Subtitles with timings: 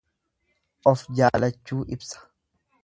[0.93, 2.27] Of jaalachuu ibsa.